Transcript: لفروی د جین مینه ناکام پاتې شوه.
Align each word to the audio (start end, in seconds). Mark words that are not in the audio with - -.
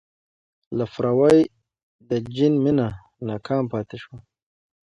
لفروی 0.77 1.37
د 2.09 2.11
جین 2.33 2.53
مینه 2.63 2.87
ناکام 3.27 3.63
پاتې 3.73 3.97
شوه. 4.03 4.17